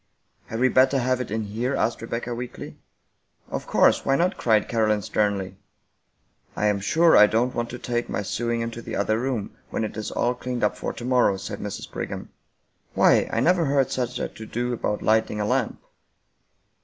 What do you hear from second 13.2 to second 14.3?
I never heard such a